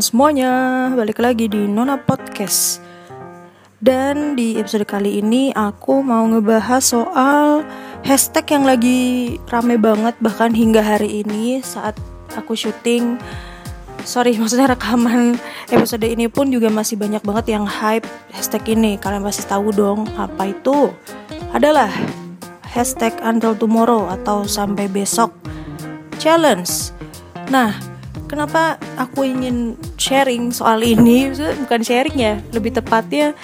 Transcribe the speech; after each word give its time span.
teman-teman 0.00 0.32
semuanya, 0.32 0.52
balik 0.96 1.20
lagi 1.20 1.44
di 1.44 1.68
Nona 1.68 2.00
Podcast. 2.00 2.80
Dan 3.84 4.32
di 4.32 4.56
episode 4.56 4.88
kali 4.88 5.20
ini 5.20 5.52
aku 5.52 6.00
mau 6.00 6.24
ngebahas 6.24 6.80
soal 6.80 7.68
hashtag 8.00 8.48
yang 8.56 8.64
lagi 8.64 9.36
rame 9.52 9.76
banget 9.76 10.16
bahkan 10.24 10.56
hingga 10.56 10.80
hari 10.80 11.20
ini 11.20 11.60
saat 11.60 12.00
aku 12.32 12.56
syuting. 12.56 13.20
Sorry, 14.00 14.32
maksudnya 14.40 14.72
rekaman 14.72 15.36
episode 15.68 16.08
ini 16.08 16.32
pun 16.32 16.48
juga 16.48 16.72
masih 16.72 16.96
banyak 16.96 17.20
banget 17.20 17.60
yang 17.60 17.68
hype 17.68 18.08
hashtag 18.32 18.72
ini. 18.72 18.96
Kalian 18.96 19.20
pasti 19.20 19.44
tahu 19.44 19.68
dong 19.68 20.08
apa 20.16 20.48
itu? 20.48 20.96
Adalah 21.52 21.92
hashtag 22.72 23.12
until 23.20 23.52
tomorrow 23.52 24.08
atau 24.08 24.48
sampai 24.48 24.88
besok 24.88 25.28
challenge. 26.16 26.88
Nah, 27.52 27.89
kenapa 28.30 28.78
aku 28.94 29.26
ingin 29.26 29.74
sharing 29.98 30.54
soal 30.54 30.78
ini? 30.86 31.34
Bukan 31.34 31.82
sharing 31.82 32.14
ya 32.14 32.38
lebih 32.54 32.78
tepatnya 32.78 33.34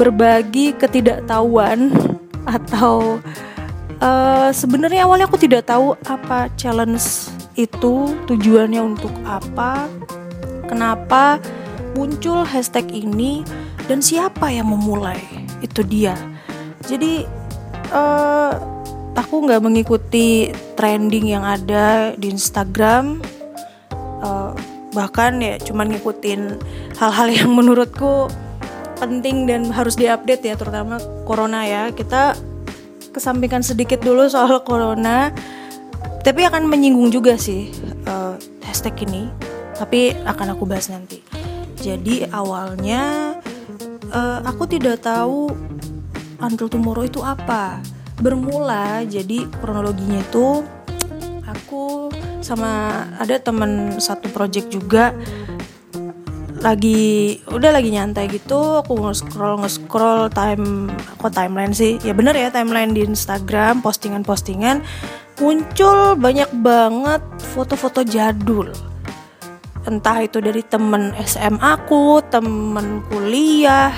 berbagi 0.00 0.72
ketidaktahuan 0.80 1.92
atau 2.48 3.20
uh, 4.00 4.48
sebenarnya 4.48 5.04
awalnya 5.04 5.28
aku 5.28 5.36
tidak 5.36 5.68
tahu 5.68 5.92
apa 6.08 6.48
challenge 6.56 7.28
itu 7.60 8.16
tujuannya 8.24 8.80
untuk 8.80 9.12
apa 9.28 9.84
kenapa 10.64 11.36
muncul 11.92 12.40
hashtag 12.48 12.88
ini 12.88 13.44
dan 13.84 14.00
siapa 14.00 14.48
yang 14.48 14.72
memulai 14.72 15.20
itu 15.60 15.84
dia. 15.84 16.16
Jadi 16.88 17.28
uh, 17.92 18.56
aku 19.12 19.44
nggak 19.44 19.60
mengikuti 19.60 20.48
trending 20.78 21.36
yang 21.36 21.44
ada 21.44 22.16
di 22.16 22.32
Instagram 22.32 23.20
uh, 24.20 24.52
bahkan 24.90 25.38
ya 25.38 25.56
cuman 25.60 25.90
ngikutin 25.96 26.58
hal-hal 26.98 27.28
yang 27.42 27.50
menurutku 27.52 28.30
penting 29.00 29.48
dan 29.48 29.72
harus 29.72 29.96
diupdate 29.96 30.44
ya 30.44 30.54
terutama 30.56 31.00
corona 31.24 31.64
ya. 31.64 31.82
Kita 31.92 32.36
kesampingkan 33.10 33.64
sedikit 33.64 34.00
dulu 34.04 34.28
soal 34.30 34.62
corona 34.68 35.34
tapi 36.20 36.44
akan 36.44 36.68
menyinggung 36.68 37.08
juga 37.08 37.40
sih 37.40 37.72
uh, 38.04 38.36
hashtag 38.60 39.08
ini 39.08 39.32
tapi 39.80 40.12
akan 40.28 40.52
aku 40.54 40.68
bahas 40.68 40.92
nanti. 40.92 41.24
Jadi 41.80 42.28
awalnya 42.28 43.34
uh, 44.12 44.44
aku 44.44 44.68
tidak 44.68 45.00
tahu 45.00 45.48
until 46.44 46.68
tomorrow 46.68 47.08
itu 47.08 47.24
apa. 47.24 47.80
Bermula 48.20 49.00
jadi 49.08 49.48
kronologinya 49.64 50.20
itu 50.20 50.60
aku 51.48 52.12
sama 52.40 53.04
ada 53.16 53.36
temen 53.40 53.96
satu 54.00 54.28
project 54.32 54.72
juga. 54.72 55.12
Lagi 56.60 57.40
udah 57.48 57.72
lagi 57.72 57.88
nyantai 57.88 58.28
gitu 58.28 58.84
aku 58.84 58.92
nge-scroll 59.00 59.64
nge-scroll 59.64 60.28
time 60.28 60.92
kok 61.16 61.32
timeline 61.32 61.72
sih? 61.72 61.96
Ya 62.04 62.12
bener 62.12 62.36
ya 62.36 62.52
timeline 62.52 62.92
di 62.92 63.00
Instagram 63.04 63.80
postingan-postingan 63.80 64.84
muncul 65.40 66.20
banyak 66.20 66.52
banget 66.60 67.24
foto-foto 67.56 68.04
jadul. 68.04 68.68
Entah 69.88 70.20
itu 70.20 70.44
dari 70.44 70.60
temen 70.60 71.16
SMA 71.24 71.64
aku 71.64 72.20
temen 72.28 73.00
kuliah 73.08 73.88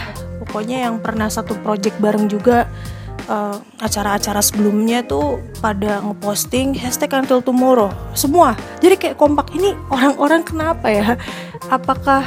pokoknya 0.46 0.86
yang 0.86 1.02
pernah 1.02 1.26
satu 1.26 1.58
project 1.66 1.98
bareng 1.98 2.30
juga 2.30 2.70
uh, 3.28 3.58
acara-acara 3.82 4.40
sebelumnya 4.42 5.04
tuh 5.04 5.38
pada 5.60 6.00
ngeposting 6.02 6.74
hashtag 6.74 7.12
until 7.14 7.42
tomorrow. 7.42 7.90
Semua. 8.16 8.56
Jadi 8.80 8.94
kayak 8.98 9.16
kompak 9.20 9.50
ini 9.54 9.74
orang-orang 9.90 10.42
kenapa 10.42 10.86
ya? 10.90 11.14
Apakah 11.68 12.26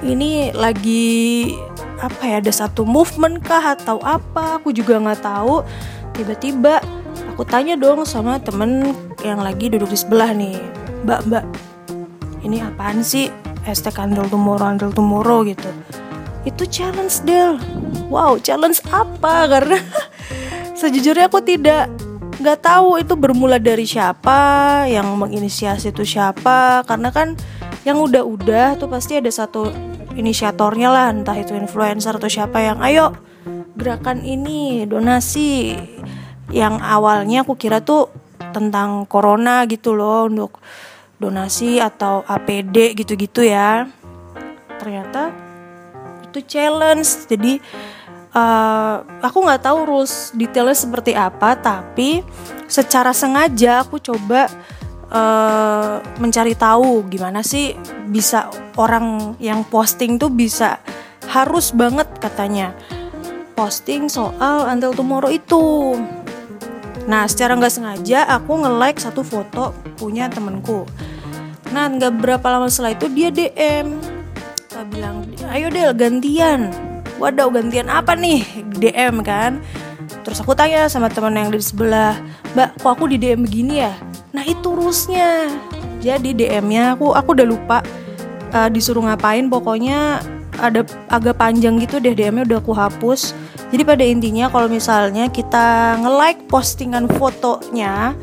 ini 0.00 0.52
lagi 0.56 1.52
apa 2.00 2.24
ya 2.24 2.40
ada 2.40 2.52
satu 2.52 2.88
movement 2.88 3.44
kah 3.44 3.76
atau 3.76 4.00
apa? 4.00 4.60
Aku 4.60 4.72
juga 4.72 4.96
nggak 4.96 5.20
tahu. 5.20 5.60
Tiba-tiba 6.16 6.80
aku 7.32 7.44
tanya 7.44 7.76
dong 7.76 8.04
sama 8.04 8.40
temen 8.40 8.92
yang 9.24 9.40
lagi 9.40 9.68
duduk 9.68 9.92
di 9.92 9.98
sebelah 10.00 10.32
nih 10.32 10.56
mbak 11.04 11.20
mbak 11.28 11.44
ini 12.44 12.60
apaan 12.60 13.04
sih? 13.04 13.28
Hashtag 13.60 14.00
until 14.00 14.24
tomorrow 14.28 14.72
until 14.72 14.88
tomorrow 14.88 15.44
gitu 15.44 15.68
itu 16.44 16.64
challenge 16.68 17.22
Del. 17.24 17.60
Wow 18.08 18.40
challenge 18.40 18.80
apa? 18.90 19.44
Karena 19.52 19.78
sejujurnya 20.76 21.28
aku 21.28 21.44
tidak 21.44 21.92
nggak 22.40 22.58
tahu 22.64 22.96
itu 22.96 23.12
bermula 23.20 23.60
dari 23.60 23.84
siapa 23.84 24.84
yang 24.88 25.12
menginisiasi 25.20 25.92
itu 25.92 26.04
siapa. 26.04 26.84
Karena 26.88 27.12
kan 27.12 27.36
yang 27.84 28.00
udah-udah 28.00 28.80
tuh 28.80 28.88
pasti 28.88 29.20
ada 29.20 29.28
satu 29.28 29.68
inisiatornya 30.16 30.88
lah 30.90 31.06
entah 31.12 31.36
itu 31.38 31.56
influencer 31.56 32.16
atau 32.16 32.28
siapa 32.28 32.60
yang 32.60 32.80
ayo 32.84 33.12
gerakan 33.76 34.24
ini 34.24 34.84
donasi. 34.88 35.76
Yang 36.50 36.82
awalnya 36.82 37.46
aku 37.46 37.54
kira 37.54 37.78
tuh 37.78 38.10
tentang 38.50 39.06
corona 39.06 39.62
gitu 39.70 39.94
loh 39.94 40.26
untuk 40.26 40.58
donasi 41.20 41.78
atau 41.78 42.26
APD 42.26 42.96
gitu-gitu 42.96 43.44
ya 43.44 43.86
itu 46.30 46.40
challenge. 46.46 47.26
Jadi 47.26 47.58
uh, 48.32 49.02
aku 49.20 49.38
nggak 49.42 49.66
tahu 49.66 49.78
rules 49.84 50.30
detailnya 50.32 50.78
seperti 50.78 51.12
apa 51.18 51.58
tapi 51.58 52.22
secara 52.70 53.10
sengaja 53.10 53.82
aku 53.82 53.98
coba 53.98 54.46
uh, 55.10 55.98
mencari 56.22 56.54
tahu 56.54 57.04
gimana 57.10 57.42
sih 57.42 57.74
bisa 58.06 58.46
orang 58.78 59.34
yang 59.42 59.66
posting 59.66 60.16
tuh 60.16 60.30
bisa 60.30 60.78
harus 61.26 61.74
banget 61.74 62.06
katanya. 62.22 62.72
Posting 63.58 64.08
soal 64.08 64.64
until 64.72 64.96
tomorrow 64.96 65.28
itu. 65.28 65.98
Nah 67.04 67.28
secara 67.28 67.58
nggak 67.58 67.74
sengaja 67.74 68.24
aku 68.24 68.64
nge-like 68.64 68.96
satu 69.02 69.20
foto 69.20 69.76
punya 70.00 70.32
temenku 70.32 70.88
nah 71.70 71.86
nggak 71.86 72.18
berapa 72.18 72.46
lama 72.50 72.66
setelah 72.66 72.98
itu 72.98 73.06
dia 73.14 73.30
DM 73.30 73.94
bilang 74.86 75.26
ayo 75.52 75.68
Del 75.68 75.92
gantian. 75.92 76.70
Waduh 77.20 77.52
gantian 77.52 77.92
apa 77.92 78.16
nih? 78.16 78.44
DM 78.80 79.20
kan. 79.20 79.60
Terus 80.24 80.40
aku 80.40 80.56
tanya 80.56 80.88
sama 80.88 81.12
teman 81.12 81.36
yang 81.36 81.52
di 81.52 81.60
sebelah 81.60 82.16
mbak 82.56 82.80
kok 82.80 82.90
aku 82.96 83.04
di 83.12 83.20
DM 83.20 83.44
begini 83.44 83.84
ya? 83.84 83.92
Nah 84.32 84.44
itu 84.46 84.72
rusnya 84.72 85.52
jadi 86.00 86.32
DM-nya 86.32 86.96
aku 86.96 87.12
aku 87.12 87.36
udah 87.36 87.46
lupa 87.46 87.78
uh, 88.56 88.68
disuruh 88.72 89.04
ngapain. 89.04 89.52
Pokoknya 89.52 90.24
ada 90.56 90.84
agak 91.12 91.36
panjang 91.36 91.76
gitu 91.80 92.00
deh 92.00 92.16
DM-nya 92.16 92.48
udah 92.48 92.58
aku 92.58 92.72
hapus. 92.72 93.36
Jadi 93.70 93.82
pada 93.86 94.02
intinya 94.02 94.50
kalau 94.50 94.66
misalnya 94.66 95.30
kita 95.30 95.94
nge-like 96.02 96.42
postingan 96.50 97.06
fotonya 97.06 98.16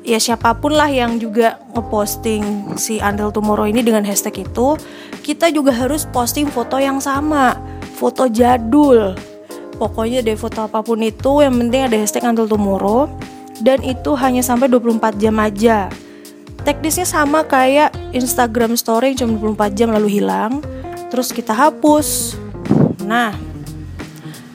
ya 0.00 0.16
siapa 0.16 0.56
pun 0.56 0.72
lah 0.72 0.88
yang 0.88 1.20
juga 1.20 1.60
ngeposting 1.76 2.74
si 2.80 2.98
Until 3.00 3.32
Tomorrow 3.32 3.68
ini 3.68 3.84
dengan 3.84 4.04
hashtag 4.04 4.48
itu 4.48 4.76
kita 5.20 5.52
juga 5.52 5.72
harus 5.76 6.08
posting 6.08 6.48
foto 6.48 6.80
yang 6.80 6.98
sama 6.98 7.56
foto 7.96 8.26
jadul. 8.30 9.12
Pokoknya 9.76 10.20
deh 10.20 10.36
foto 10.36 10.68
apa 10.68 10.84
pun 10.84 11.00
itu 11.00 11.40
yang 11.40 11.56
penting 11.56 11.88
ada 11.88 11.96
hashtag 11.96 12.24
Until 12.24 12.48
Tomorrow 12.48 13.08
dan 13.60 13.84
itu 13.84 14.16
hanya 14.16 14.40
sampai 14.40 14.68
24 14.72 15.20
jam 15.20 15.36
aja. 15.36 15.92
Teknisnya 16.60 17.08
sama 17.08 17.44
kayak 17.44 17.96
Instagram 18.12 18.76
story 18.76 19.16
yang 19.16 19.36
cuma 19.40 19.56
24 19.56 19.76
jam 19.76 19.88
lalu 19.92 20.20
hilang 20.20 20.60
terus 21.08 21.32
kita 21.32 21.52
hapus. 21.52 22.36
Nah 23.04 23.32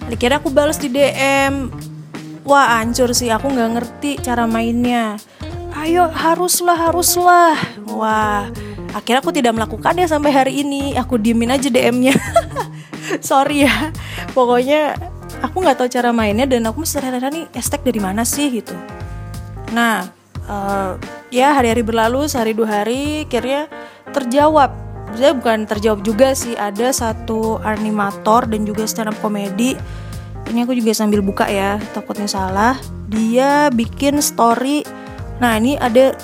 akhirnya 0.06 0.38
aku 0.38 0.54
balas 0.54 0.78
di 0.78 0.90
DM 0.90 1.70
wah 2.46 2.78
ancur 2.78 3.12
sih 3.12 3.34
aku 3.34 3.50
nggak 3.50 3.72
ngerti 3.78 4.12
cara 4.22 4.46
mainnya 4.46 5.18
ayo 5.86 6.10
haruslah 6.10 6.90
haruslah. 6.90 7.54
Wah 7.94 8.50
akhirnya 8.98 9.22
aku 9.22 9.30
tidak 9.30 9.54
melakukannya 9.54 10.10
sampai 10.10 10.34
hari 10.34 10.54
ini. 10.66 10.98
Aku 10.98 11.22
diemin 11.22 11.54
aja 11.54 11.70
DM-nya 11.70 12.18
sorry 13.30 13.70
ya. 13.70 13.94
Pokoknya 14.34 14.98
aku 15.46 15.62
nggak 15.62 15.78
tahu 15.78 15.90
cara 15.94 16.10
mainnya 16.10 16.50
dan 16.50 16.66
aku 16.66 16.82
mesti 16.82 16.98
rela 16.98 17.22
nih 17.30 17.46
hashtag 17.54 17.86
dari 17.86 18.02
mana 18.02 18.26
sih 18.26 18.50
gitu. 18.50 18.74
Nah 19.78 20.10
uh, 20.50 20.98
ya 21.30 21.54
hari-hari 21.54 21.86
berlalu 21.86 22.26
sehari 22.26 22.58
dua 22.58 22.82
hari 22.82 23.30
akhirnya 23.30 23.70
terjawab. 24.10 24.74
Saya 25.16 25.32
bukan 25.38 25.64
terjawab 25.70 26.04
juga 26.04 26.36
sih 26.36 26.58
ada 26.60 26.92
satu 26.92 27.62
animator 27.62 28.50
dan 28.50 28.66
juga 28.66 28.90
stand 28.90 29.14
up 29.14 29.18
komedi. 29.22 29.78
Ini 30.50 30.66
aku 30.66 30.76
juga 30.76 30.92
sambil 30.98 31.22
buka 31.22 31.46
ya 31.46 31.78
takutnya 31.94 32.26
salah. 32.26 32.76
Dia 33.06 33.70
bikin 33.70 34.20
story 34.20 35.05
nah 35.38 35.60
ini 35.60 35.76
ada 35.80 36.16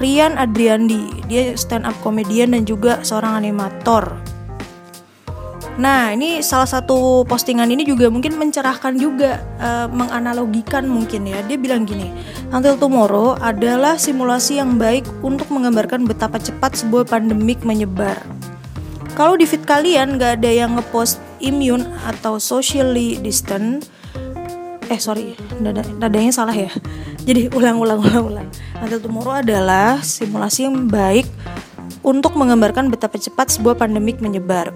Rian 0.00 0.40
Adriandi 0.40 1.26
dia 1.28 1.52
stand 1.58 1.84
up 1.84 1.96
komedian 2.00 2.56
dan 2.56 2.64
juga 2.64 3.02
seorang 3.04 3.40
animator 3.44 4.16
Nah, 5.80 6.12
ini 6.12 6.44
salah 6.44 6.68
satu 6.68 7.24
postingan 7.24 7.72
ini 7.72 7.88
juga 7.88 8.12
mungkin 8.12 8.36
mencerahkan 8.36 9.00
juga, 9.00 9.40
uh, 9.56 9.88
menganalogikan 9.88 10.84
mungkin 10.84 11.24
ya. 11.24 11.40
Dia 11.48 11.56
bilang 11.56 11.88
gini, 11.88 12.12
Until 12.52 12.76
Tomorrow 12.76 13.40
adalah 13.40 13.96
simulasi 13.96 14.60
yang 14.60 14.76
baik 14.76 15.08
untuk 15.24 15.48
menggambarkan 15.48 16.04
betapa 16.04 16.36
cepat 16.36 16.76
sebuah 16.76 17.08
pandemik 17.08 17.64
menyebar. 17.64 18.20
kalau 19.20 19.36
di 19.36 19.44
feed 19.44 19.68
kalian 19.68 20.16
nggak 20.16 20.40
ada 20.40 20.48
yang 20.48 20.80
ngepost 20.80 21.20
immune 21.44 21.84
atau 22.08 22.40
socially 22.40 23.20
distant 23.20 23.84
eh 24.90 24.98
sorry. 24.98 25.38
Nada 25.62 25.86
nadanya 25.96 26.34
salah 26.34 26.52
ya. 26.52 26.68
Jadi 27.22 27.54
ulang 27.54 27.78
ulang 27.78 28.02
ulang 28.02 28.24
ulang. 28.26 28.48
Until 28.82 28.98
Tomorrow 28.98 29.46
adalah 29.46 30.02
simulasi 30.02 30.66
yang 30.66 30.90
baik 30.90 31.30
untuk 32.02 32.34
menggambarkan 32.34 32.90
betapa 32.90 33.16
cepat 33.16 33.54
sebuah 33.54 33.78
pandemik 33.78 34.18
menyebar. 34.18 34.74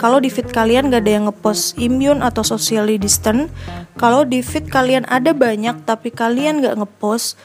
Kalau 0.00 0.18
di 0.18 0.28
feed 0.28 0.50
kalian 0.50 0.90
gak 0.90 1.06
ada 1.06 1.12
yang 1.20 1.24
ngepost 1.30 1.78
immune 1.78 2.20
atau 2.20 2.42
socially 2.42 2.98
distant 2.98 3.48
kalau 3.94 4.26
di 4.26 4.42
feed 4.42 4.66
kalian 4.66 5.06
ada 5.06 5.30
banyak 5.30 5.86
tapi 5.86 6.10
kalian 6.10 6.60
gak 6.60 6.76
ngepost 6.82 7.38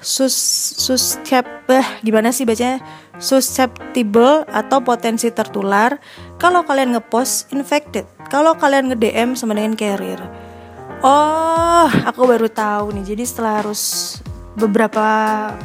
sus 0.00 0.32
susceptible 0.80 1.84
gimana 2.04 2.32
sih 2.32 2.48
bacanya? 2.48 2.80
Susceptible 3.20 4.48
atau 4.48 4.80
potensi 4.80 5.28
tertular 5.32 6.00
kalau 6.40 6.64
kalian 6.64 6.96
ngepost 6.96 7.52
infected 7.52 8.08
kalau 8.30 8.54
kalian 8.56 8.92
nge 8.92 8.98
DM 9.00 9.30
sama 9.36 9.58
dengan 9.58 9.76
carrier 9.76 10.20
oh 11.00 11.88
aku 12.06 12.24
baru 12.28 12.48
tahu 12.48 12.96
nih 12.96 13.16
jadi 13.16 13.22
setelah 13.26 13.64
harus 13.64 14.16
beberapa 14.54 15.06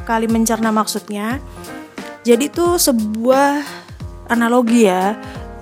kali 0.08 0.28
mencerna 0.32 0.72
maksudnya 0.72 1.44
jadi 2.26 2.50
itu 2.50 2.82
sebuah 2.82 3.62
analogi 4.30 4.90
ya 4.90 5.14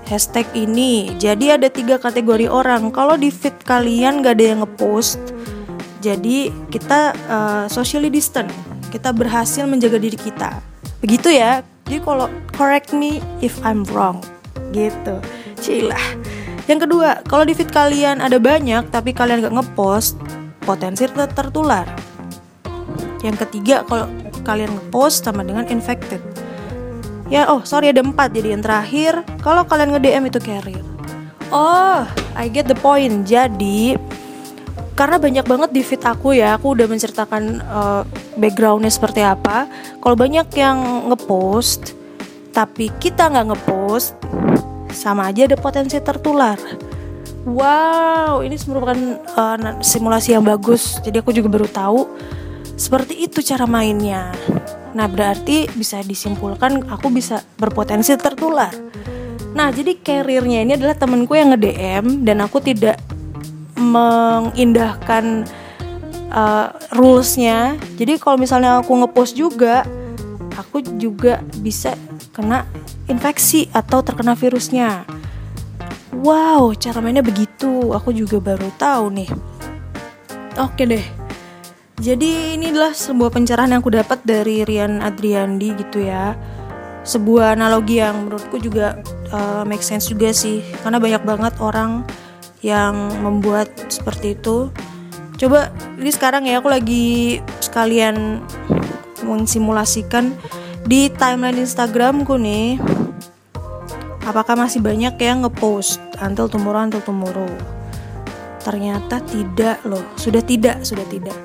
hashtag 0.07 0.47
ini. 0.55 1.15
Jadi 1.15 1.51
ada 1.51 1.67
tiga 1.71 1.99
kategori 1.99 2.47
orang. 2.47 2.91
Kalau 2.91 3.15
di 3.15 3.31
feed 3.31 3.55
kalian 3.63 4.23
gak 4.23 4.39
ada 4.39 4.45
yang 4.55 4.59
ngepost, 4.63 5.19
jadi 6.03 6.51
kita 6.69 7.15
uh, 7.31 7.65
socially 7.71 8.11
distant. 8.11 8.51
Kita 8.91 9.09
berhasil 9.15 9.65
menjaga 9.65 9.97
diri 9.97 10.19
kita. 10.19 10.61
Begitu 11.01 11.33
ya. 11.33 11.63
Jadi 11.87 11.99
kalau 11.99 12.31
correct 12.55 12.95
me 12.95 13.19
if 13.43 13.59
I'm 13.65 13.83
wrong. 13.91 14.23
Gitu. 14.71 15.19
Cilah. 15.59 16.05
Yang 16.63 16.87
kedua, 16.87 17.19
kalau 17.27 17.43
di 17.43 17.51
feed 17.51 17.71
kalian 17.71 18.23
ada 18.23 18.39
banyak 18.39 18.87
tapi 18.87 19.11
kalian 19.11 19.43
gak 19.43 19.55
ngepost, 19.55 20.15
potensi 20.63 21.03
ter 21.07 21.27
tertular. 21.31 21.87
Yang 23.19 23.47
ketiga, 23.47 23.83
kalau 23.83 24.07
kalian 24.43 24.71
ngepost 24.75 25.23
sama 25.23 25.43
dengan 25.43 25.67
infected. 25.71 26.19
Ya 27.31 27.49
oh 27.49 27.63
sorry 27.63 27.89
ada 27.89 28.03
empat. 28.03 28.35
Jadi 28.35 28.53
yang 28.53 28.61
terakhir 28.61 29.23
kalau 29.41 29.63
kalian 29.63 29.95
nge 29.95 30.01
DM 30.03 30.23
itu 30.27 30.39
carrier. 30.43 30.85
Oh 31.49 32.03
I 32.35 32.45
get 32.51 32.67
the 32.67 32.77
point. 32.77 33.25
Jadi 33.25 33.95
karena 34.93 35.17
banyak 35.17 35.45
banget 35.47 35.69
di 35.73 35.81
feed 35.81 36.05
aku 36.05 36.37
ya 36.37 36.53
aku 36.53 36.77
udah 36.77 36.85
menceritakan 36.85 37.63
uh, 37.65 38.01
backgroundnya 38.37 38.91
seperti 38.91 39.25
apa. 39.25 39.65
Kalau 39.97 40.13
banyak 40.13 40.45
yang 40.53 41.09
ngepost 41.09 41.97
tapi 42.53 42.93
kita 43.01 43.33
nggak 43.33 43.55
ngepost 43.55 44.13
sama 44.93 45.27
aja 45.27 45.49
ada 45.49 45.57
potensi 45.57 45.97
tertular 45.99 46.55
wow 47.43 48.39
ini 48.45 48.55
merupakan 48.69 48.99
uh, 49.35 49.83
simulasi 49.83 50.37
yang 50.37 50.45
bagus 50.45 51.01
jadi 51.03 51.19
aku 51.19 51.33
juga 51.35 51.49
baru 51.51 51.67
tahu 51.67 52.07
seperti 52.73 53.25
itu 53.25 53.43
cara 53.45 53.67
mainnya 53.67 54.33
Nah, 54.93 55.09
berarti 55.09 55.65
bisa 55.73 56.05
disimpulkan 56.05 56.85
aku 56.85 57.09
bisa 57.09 57.41
berpotensi 57.57 58.13
tertular. 58.13 58.71
Nah, 59.53 59.69
jadi 59.73 59.97
carriernya 59.97 60.65
ini 60.65 60.73
adalah 60.77 60.97
temenku 60.97 61.33
yang 61.33 61.53
nge-DM 61.53 62.25
dan 62.25 62.37
aku 62.41 62.61
tidak 62.61 62.97
mengindahkan 63.77 65.45
uh, 66.29 66.69
rulesnya. 66.93 67.77
Jadi 67.97 68.21
kalau 68.21 68.37
misalnya 68.37 68.81
aku 68.81 68.93
ngepost 69.01 69.33
juga, 69.33 69.85
aku 70.57 70.81
juga 70.97 71.41
bisa 71.61 71.97
kena 72.33 72.65
infeksi 73.07 73.67
atau 73.73 74.03
terkena 74.05 74.35
virusnya. 74.37 75.07
Wow, 76.13 76.77
cara 76.77 77.01
mainnya 77.01 77.25
begitu. 77.25 77.91
Aku 77.91 78.13
juga 78.15 78.37
baru 78.39 78.69
tahu 78.79 79.11
nih. 79.11 79.29
Oke 80.53 80.85
deh, 80.85 81.01
jadi 81.97 82.53
ini 82.53 82.69
adalah 82.69 82.93
sebuah 82.93 83.33
pencerahan 83.33 83.73
yang 83.73 83.81
aku 83.81 83.89
dapat 83.89 84.21
dari 84.21 84.61
Rian 84.61 85.01
Adriandi 85.01 85.73
gitu 85.81 86.05
ya. 86.05 86.37
Sebuah 87.01 87.57
analogi 87.57 87.97
yang 87.97 88.29
menurutku 88.29 88.61
juga 88.61 89.01
uh, 89.33 89.65
make 89.65 89.81
sense 89.81 90.13
juga 90.13 90.29
sih, 90.29 90.61
karena 90.85 91.01
banyak 91.01 91.25
banget 91.25 91.53
orang 91.57 92.05
yang 92.61 92.93
membuat 93.25 93.73
seperti 93.89 94.37
itu. 94.37 94.69
Coba 95.41 95.73
ini 95.97 96.13
sekarang 96.13 96.45
ya 96.45 96.61
aku 96.61 96.69
lagi 96.69 97.41
sekalian 97.59 98.45
mensimulasikan 99.25 100.37
di 100.85 101.09
timeline 101.17 101.65
Instagramku 101.65 102.37
nih. 102.37 102.77
Apakah 104.23 104.55
masih 104.55 104.79
banyak 104.79 105.19
yang 105.19 105.43
ngepost 105.43 105.99
until 106.23 106.47
tomorrow 106.47 106.79
until 106.79 107.03
tomorrow? 107.03 107.49
Ternyata 108.63 109.19
tidak 109.27 109.83
loh, 109.83 110.03
sudah 110.15 110.39
tidak, 110.39 110.79
sudah 110.87 111.03
tidak. 111.11 111.35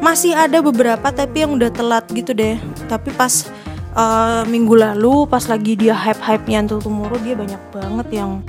Masih 0.00 0.32
ada 0.32 0.64
beberapa 0.64 1.12
tapi 1.12 1.44
yang 1.44 1.60
udah 1.60 1.68
telat 1.68 2.08
gitu 2.08 2.32
deh. 2.32 2.56
Tapi 2.88 3.12
pas 3.12 3.52
uh, 3.92 4.42
minggu 4.48 4.72
lalu 4.80 5.28
pas 5.28 5.44
lagi 5.44 5.76
dia 5.76 5.92
hype 5.92 6.24
hype 6.24 6.48
nya 6.48 6.64
tuh 6.64 6.80
Tomorrow 6.80 7.20
dia 7.20 7.36
banyak 7.36 7.62
banget 7.68 8.08
yang 8.16 8.40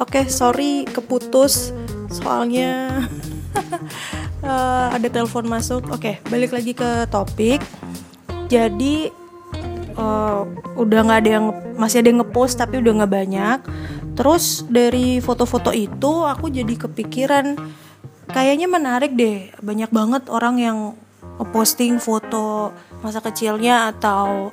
oke 0.00 0.08
okay, 0.08 0.24
sorry 0.32 0.88
keputus. 0.88 1.76
Soalnya 2.08 3.04
uh, 4.40 4.88
ada 4.96 5.06
telepon 5.12 5.44
masuk. 5.46 5.84
Oke 5.92 6.16
okay, 6.16 6.32
balik 6.32 6.56
lagi 6.56 6.72
ke 6.72 7.04
topik. 7.12 7.60
Jadi 8.48 9.19
uh, 10.00 10.48
udah 10.80 11.00
nggak 11.04 11.20
ada 11.20 11.30
yang 11.38 11.46
masih 11.76 12.00
ada 12.00 12.08
yang 12.08 12.20
ngepost 12.24 12.56
tapi 12.56 12.80
udah 12.80 13.04
nggak 13.04 13.12
banyak. 13.12 13.58
Terus 14.16 14.64
dari 14.66 15.20
foto-foto 15.20 15.70
itu 15.70 16.24
aku 16.24 16.48
jadi 16.48 16.74
kepikiran 16.76 17.56
kayaknya 18.32 18.66
menarik 18.66 19.12
deh. 19.14 19.52
Banyak 19.60 19.92
banget 19.92 20.22
orang 20.32 20.56
yang 20.56 20.78
posting 21.52 21.96
foto 21.96 22.72
masa 23.00 23.24
kecilnya 23.24 23.96
atau 23.96 24.52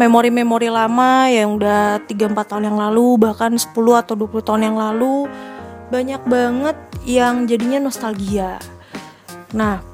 memori-memori 0.00 0.72
lama 0.72 1.28
yang 1.28 1.60
udah 1.60 2.00
3-4 2.08 2.48
tahun 2.48 2.64
yang 2.72 2.78
lalu 2.80 3.20
bahkan 3.20 3.52
10 3.52 3.68
atau 3.76 4.14
20 4.16 4.48
tahun 4.48 4.62
yang 4.72 4.76
lalu. 4.80 5.28
Banyak 5.92 6.24
banget 6.24 6.76
yang 7.04 7.44
jadinya 7.44 7.84
nostalgia. 7.84 8.56
Nah 9.52 9.84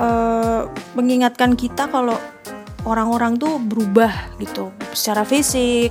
eh, 0.00 0.62
mengingatkan 0.96 1.60
kita 1.60 1.92
kalau 1.92 2.16
orang-orang 2.84 3.40
tuh 3.40 3.56
berubah 3.60 4.12
gitu 4.40 4.70
secara 4.92 5.24
fisik 5.24 5.90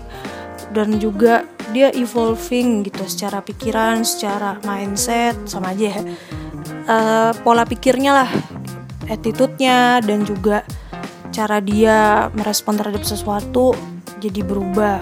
dan 0.73 0.97
juga 0.97 1.45
dia 1.73 1.89
evolving 1.93 2.85
gitu 2.85 3.05
secara 3.05 3.41
pikiran, 3.41 4.05
secara 4.05 4.57
mindset 4.65 5.38
sama 5.45 5.73
aja 5.73 5.97
ya. 5.97 6.01
Uh, 6.83 7.31
pola 7.41 7.63
pikirnya 7.63 8.12
lah, 8.23 8.29
attitude-nya 9.07 10.03
dan 10.03 10.25
juga 10.27 10.65
cara 11.33 11.57
dia 11.63 12.29
merespon 12.38 12.77
terhadap 12.77 13.01
sesuatu 13.01 13.73
jadi 14.21 14.45
berubah 14.45 15.01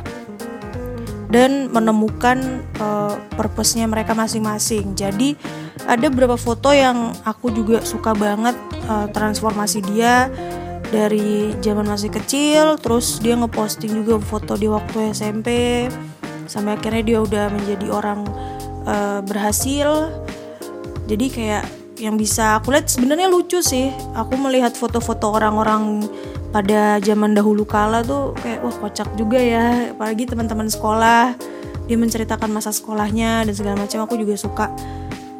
dan 1.31 1.71
menemukan 1.71 2.63
uh, 2.79 3.15
purpose-nya 3.39 3.87
mereka 3.87 4.11
masing-masing. 4.11 4.95
Jadi 4.95 5.35
ada 5.87 6.11
beberapa 6.11 6.35
foto 6.35 6.75
yang 6.75 7.15
aku 7.23 7.51
juga 7.51 7.81
suka 7.81 8.11
banget 8.11 8.53
uh, 8.87 9.07
transformasi 9.09 9.79
dia 9.91 10.27
dari 10.91 11.55
zaman 11.63 11.87
masih 11.87 12.11
kecil 12.11 12.75
terus 12.77 13.23
dia 13.23 13.39
ngeposting 13.39 14.03
juga 14.03 14.19
foto 14.19 14.59
di 14.59 14.67
waktu 14.67 15.15
SMP 15.15 15.49
sampai 16.51 16.75
akhirnya 16.75 17.03
dia 17.07 17.19
udah 17.23 17.45
menjadi 17.47 17.87
orang 17.89 18.27
uh, 18.83 19.23
berhasil. 19.23 20.11
Jadi 21.07 21.25
kayak 21.31 21.63
yang 22.01 22.19
bisa 22.19 22.59
aku 22.59 22.75
lihat 22.75 22.91
sebenarnya 22.91 23.31
lucu 23.31 23.63
sih. 23.63 23.87
Aku 24.19 24.35
melihat 24.35 24.75
foto-foto 24.75 25.31
orang-orang 25.31 26.03
pada 26.51 26.99
zaman 26.99 27.31
dahulu 27.31 27.63
kala 27.63 28.03
tuh 28.03 28.35
kayak 28.43 28.59
wah 28.59 28.75
kocak 28.75 29.07
juga 29.15 29.39
ya. 29.39 29.95
Apalagi 29.95 30.27
teman-teman 30.27 30.67
sekolah 30.67 31.39
dia 31.87 31.97
menceritakan 31.99 32.51
masa 32.51 32.75
sekolahnya 32.75 33.47
dan 33.47 33.53
segala 33.55 33.75
macam 33.79 34.03
aku 34.03 34.19
juga 34.19 34.35
suka 34.35 34.71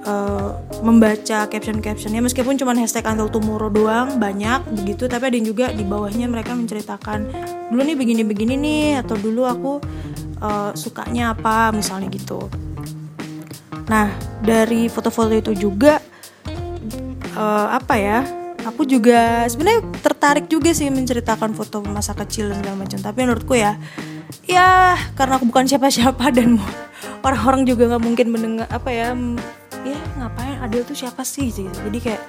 uh, 0.06 0.58
membaca 0.82 1.46
caption-captionnya 1.46 2.22
meskipun 2.22 2.58
cuma 2.58 2.74
hashtag 2.74 3.06
until 3.06 3.30
tomorrow 3.30 3.70
doang 3.70 4.18
banyak 4.18 4.62
begitu. 4.82 5.06
Tapi 5.06 5.34
ada 5.34 5.40
juga 5.42 5.66
di 5.74 5.86
bawahnya 5.86 6.30
mereka 6.30 6.58
menceritakan 6.58 7.20
dulu 7.70 7.82
nih 7.82 7.98
begini-begini 7.98 8.54
nih 8.58 8.86
atau 9.02 9.16
dulu 9.16 9.48
aku 9.48 9.72
uh, 10.42 10.72
sukanya 10.74 11.34
apa 11.34 11.72
misalnya 11.72 12.10
gitu. 12.12 12.50
Nah 13.88 14.12
dari 14.42 14.90
foto-foto 14.90 15.34
itu 15.36 15.54
juga 15.56 16.02
uh, 17.38 17.68
apa 17.72 17.96
ya 17.98 18.20
aku 18.62 18.86
juga 18.86 19.50
sebenarnya 19.50 19.82
tertarik 20.06 20.46
juga 20.46 20.70
sih 20.74 20.90
menceritakan 20.90 21.54
foto 21.58 21.82
masa 21.82 22.14
kecil 22.18 22.50
dan 22.52 22.62
segala 22.62 22.78
macam. 22.86 23.00
Tapi 23.00 23.18
menurutku 23.22 23.54
ya 23.58 23.78
ya 24.46 24.98
karena 25.16 25.38
aku 25.38 25.46
bukan 25.48 25.70
siapa-siapa 25.70 26.32
dan 26.38 26.58
orang-orang 27.22 27.64
juga 27.70 27.88
nggak 27.94 28.04
mungkin 28.04 28.28
mendengar 28.34 28.68
apa 28.70 28.90
ya 28.90 29.14
ya 29.86 30.00
ngapain? 30.20 30.58
Adil 30.62 30.86
tuh 30.86 30.98
siapa 30.98 31.26
sih? 31.26 31.50
Gitu. 31.50 31.70
Jadi 31.72 32.00
kayak 32.00 32.22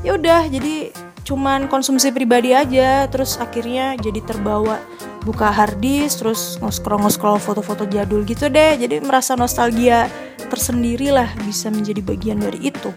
ya 0.00 0.16
udah 0.16 0.48
jadi 0.48 0.92
cuman 1.24 1.68
konsumsi 1.68 2.12
pribadi 2.12 2.52
aja. 2.52 3.08
Terus 3.08 3.36
akhirnya 3.40 3.96
jadi 3.96 4.20
terbawa 4.24 4.80
buka 5.20 5.52
harddisk 5.52 6.24
terus 6.24 6.56
nge-scroll 6.60 7.40
foto-foto 7.40 7.84
jadul 7.88 8.24
gitu 8.24 8.48
deh. 8.48 8.76
Jadi 8.76 9.00
merasa 9.00 9.36
nostalgia 9.36 10.08
tersendiri 10.50 11.12
lah 11.14 11.30
bisa 11.44 11.70
menjadi 11.70 12.00
bagian 12.02 12.40
dari 12.40 12.72
itu. 12.72 12.90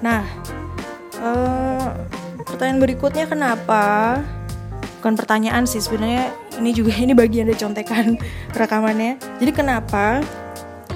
Nah 0.00 0.24
uh, 1.20 1.90
pertanyaan 2.44 2.80
berikutnya 2.80 3.26
kenapa? 3.26 4.20
Bukan 5.02 5.20
pertanyaan 5.20 5.68
sih 5.68 5.84
sebenarnya 5.84 6.32
ini 6.62 6.70
juga 6.72 6.96
ini 7.04 7.12
bagian 7.12 7.50
dari 7.50 7.58
contekan 7.58 8.16
rekamannya. 8.54 9.20
Jadi 9.42 9.52
kenapa 9.52 10.24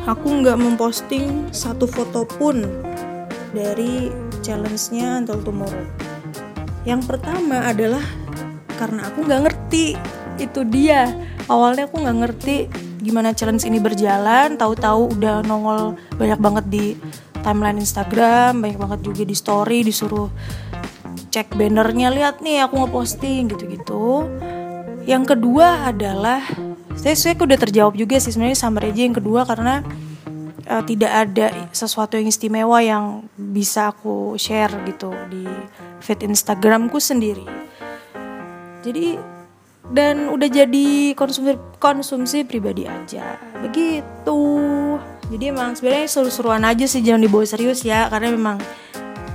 aku 0.09 0.41
nggak 0.41 0.57
memposting 0.57 1.53
satu 1.53 1.85
foto 1.85 2.25
pun 2.25 2.65
dari 3.53 4.09
challenge-nya 4.41 5.21
Until 5.21 5.45
Tomorrow. 5.45 5.85
Yang 6.89 7.13
pertama 7.13 7.69
adalah 7.69 8.01
karena 8.81 9.13
aku 9.13 9.29
nggak 9.29 9.43
ngerti 9.45 10.01
itu 10.41 10.65
dia. 10.65 11.13
Awalnya 11.45 11.93
aku 11.93 12.01
nggak 12.01 12.19
ngerti 12.25 12.57
gimana 13.05 13.37
challenge 13.37 13.69
ini 13.69 13.77
berjalan. 13.77 14.57
Tahu-tahu 14.57 15.13
udah 15.21 15.45
nongol 15.45 16.01
banyak 16.17 16.41
banget 16.41 16.65
di 16.73 16.87
timeline 17.45 17.79
Instagram 17.79 18.65
banyak 18.65 18.81
banget 18.81 19.01
juga 19.05 19.23
di 19.29 19.37
story 19.37 19.85
disuruh 19.85 20.33
cek 21.29 21.53
bannernya. 21.53 22.09
Lihat 22.09 22.41
nih 22.41 22.65
aku 22.65 22.81
ngeposting 22.81 23.53
gitu-gitu. 23.53 24.25
Yang 25.05 25.37
kedua 25.37 25.93
adalah 25.93 26.41
saya 26.99 27.15
saya 27.15 27.39
udah 27.39 27.59
terjawab 27.59 27.95
juga 27.95 28.19
sih 28.19 28.35
sebenarnya 28.35 28.59
sama 28.59 28.83
Reji 28.83 29.07
yang 29.07 29.17
kedua 29.17 29.47
karena 29.47 29.87
uh, 30.67 30.83
tidak 30.83 31.13
ada 31.15 31.47
sesuatu 31.71 32.19
yang 32.19 32.27
istimewa 32.27 32.79
yang 32.83 33.25
bisa 33.35 33.95
aku 33.95 34.35
share 34.35 34.75
gitu 34.85 35.15
di 35.31 35.47
feed 36.03 36.27
Instagramku 36.27 36.99
sendiri. 36.99 37.47
Jadi 38.83 39.15
dan 39.89 40.29
udah 40.29 40.49
jadi 40.53 41.17
konsumsi 41.17 41.57
konsumsi 41.81 42.45
pribadi 42.45 42.85
aja. 42.85 43.41
Begitu. 43.63 44.41
Jadi 45.29 45.45
emang 45.53 45.77
sebenarnya 45.77 46.09
seru-seruan 46.09 46.65
aja 46.65 46.85
sih 46.89 47.05
jangan 47.05 47.25
dibawa 47.25 47.45
serius 47.45 47.85
ya 47.85 48.09
karena 48.09 48.33
memang 48.33 48.57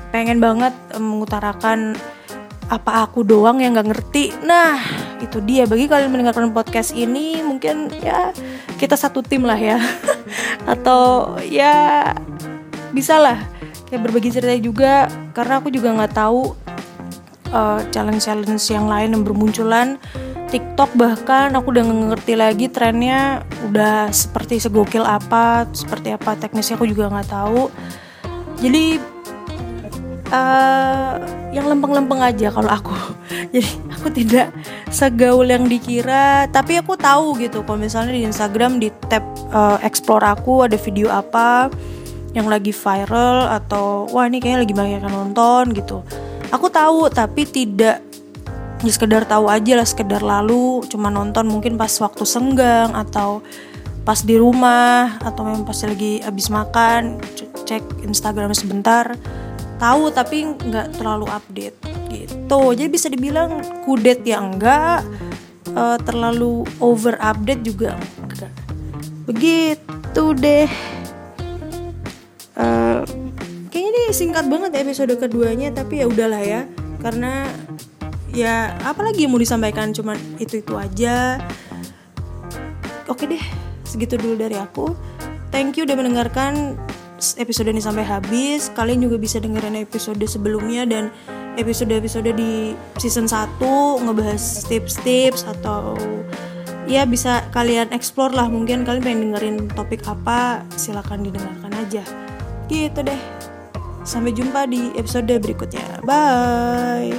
pengen 0.10 0.42
banget 0.42 0.74
mengutarakan 0.98 1.98
apa 2.70 3.06
aku 3.06 3.22
doang 3.26 3.62
yang 3.62 3.78
nggak 3.78 3.90
ngerti. 3.94 4.34
Nah 4.46 5.03
itu 5.24 5.40
dia. 5.40 5.64
Bagi 5.64 5.88
kalian 5.88 6.12
mendengarkan 6.12 6.52
podcast 6.52 6.92
ini 6.92 7.40
mungkin 7.40 7.88
ya 8.04 8.36
kita 8.76 9.00
satu 9.00 9.24
tim 9.24 9.48
lah 9.48 9.58
ya. 9.58 9.80
Atau 10.74 11.36
ya 11.48 12.12
bisa 12.92 13.18
lah. 13.18 13.40
Kayak 13.88 14.10
berbagi 14.10 14.30
cerita 14.34 14.56
juga 14.60 14.94
karena 15.32 15.64
aku 15.64 15.70
juga 15.72 15.94
nggak 15.96 16.14
tahu 16.14 16.58
uh, 17.54 17.80
challenge-challenge 17.94 18.64
yang 18.68 18.86
lain 18.92 19.16
yang 19.16 19.24
bermunculan. 19.24 19.96
TikTok 20.54 20.94
bahkan 20.94 21.50
aku 21.58 21.74
udah 21.74 21.86
ngerti 22.14 22.38
lagi 22.38 22.70
trennya. 22.70 23.42
Udah 23.66 24.12
seperti 24.14 24.62
segokil 24.62 25.02
apa 25.02 25.66
seperti 25.74 26.14
apa 26.14 26.38
teknisnya 26.38 26.78
aku 26.78 26.86
juga 26.86 27.10
nggak 27.10 27.30
tahu. 27.32 27.72
Jadi 28.62 29.02
uh, 30.30 31.43
yang 31.54 31.70
lempeng-lempeng 31.70 32.20
aja 32.20 32.50
kalau 32.50 32.68
aku. 32.74 32.92
Jadi 33.54 33.70
aku 33.94 34.08
tidak 34.10 34.50
segaul 34.90 35.46
yang 35.46 35.70
dikira. 35.70 36.50
Tapi 36.50 36.82
aku 36.82 36.98
tahu 36.98 37.38
gitu 37.38 37.62
kalau 37.62 37.80
misalnya 37.80 38.18
di 38.18 38.26
Instagram 38.26 38.82
di 38.82 38.90
tab 39.08 39.22
uh, 39.54 39.78
explore 39.86 40.26
aku 40.26 40.66
ada 40.66 40.76
video 40.76 41.14
apa 41.14 41.70
yang 42.34 42.50
lagi 42.50 42.74
viral 42.74 43.54
atau 43.54 44.10
wah 44.10 44.26
ini 44.26 44.42
kayaknya 44.42 44.66
lagi 44.66 44.74
banyak 44.74 45.00
yang 45.06 45.14
nonton 45.14 45.78
gitu. 45.78 46.02
Aku 46.50 46.74
tahu 46.74 47.08
tapi 47.14 47.46
tidak 47.46 48.02
ya 48.84 48.92
sekedar 48.92 49.24
tahu 49.24 49.48
aja 49.48 49.80
lah 49.80 49.88
sekedar 49.88 50.20
lalu 50.20 50.84
cuma 50.92 51.08
nonton 51.08 51.48
mungkin 51.48 51.80
pas 51.80 51.90
waktu 52.04 52.28
senggang 52.28 52.92
atau 52.92 53.40
pas 54.04 54.20
di 54.20 54.36
rumah 54.36 55.16
atau 55.24 55.48
memang 55.48 55.64
pas 55.64 55.80
lagi 55.88 56.20
habis 56.20 56.52
makan 56.52 57.24
cek 57.64 58.04
Instagram 58.04 58.52
sebentar 58.52 59.16
tahu 59.80 60.14
tapi 60.14 60.54
nggak 60.54 60.98
terlalu 60.98 61.26
update 61.30 61.78
gitu. 62.10 62.62
Jadi 62.78 62.90
bisa 62.90 63.08
dibilang 63.10 63.62
kudet 63.84 64.22
ya 64.26 64.42
enggak 64.42 65.02
uh, 65.74 65.98
terlalu 66.02 66.66
over 66.78 67.18
update 67.18 67.62
juga 67.66 67.98
enggak. 68.22 68.54
Begitu 69.26 70.24
deh. 70.38 70.70
Uh, 72.54 73.02
singkat 74.14 74.46
banget 74.46 74.78
ya 74.78 74.80
episode 74.86 75.14
keduanya 75.18 75.74
tapi 75.74 76.00
ya 76.00 76.06
udahlah 76.06 76.40
ya. 76.40 76.70
Karena 77.02 77.50
ya 78.30 78.78
apalagi 78.86 79.26
mau 79.26 79.42
disampaikan? 79.42 79.92
Cuman 79.92 80.16
itu 80.38 80.62
itu 80.62 80.78
aja. 80.78 81.42
Oke 83.10 83.26
deh 83.26 83.42
segitu 83.84 84.16
dulu 84.16 84.38
dari 84.38 84.56
aku. 84.56 84.94
Thank 85.50 85.82
you 85.82 85.86
udah 85.90 85.98
mendengarkan 85.98 86.78
episode 87.40 87.72
ini 87.72 87.80
sampai 87.80 88.04
habis 88.04 88.68
kalian 88.76 89.08
juga 89.08 89.16
bisa 89.16 89.40
dengerin 89.40 89.80
episode 89.80 90.22
sebelumnya 90.28 90.84
dan 90.84 91.10
episode-episode 91.56 92.34
di 92.36 92.74
season 93.00 93.30
1 93.30 93.62
ngebahas 94.04 94.68
tips-tips 94.68 95.46
atau 95.46 95.96
ya 96.90 97.08
bisa 97.08 97.46
kalian 97.56 97.94
explore 97.96 98.36
lah 98.36 98.52
mungkin 98.52 98.84
kalian 98.84 99.04
pengen 99.06 99.22
dengerin 99.32 99.58
topik 99.72 100.04
apa 100.04 100.68
silahkan 100.76 101.22
didengarkan 101.24 101.72
aja 101.80 102.04
gitu 102.68 103.00
deh 103.06 103.22
Sampai 104.04 104.36
jumpa 104.36 104.68
di 104.68 104.92
episode 105.00 105.32
berikutnya. 105.40 106.04
Bye. 106.04 107.16